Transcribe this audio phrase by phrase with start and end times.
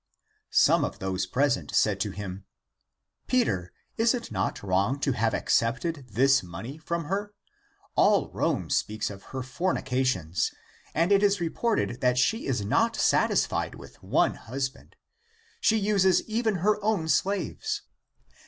[0.49, 2.43] Some of those present said to him,"
[3.27, 7.35] Peter, is it not wrong to have accepted this money from her?
[7.93, 10.51] All Rome ^^ speaks of her fornications,
[10.95, 14.95] and (it is reported) that she is not satisfied with one husband;
[15.57, 17.83] ^^ she uses even her own slaves.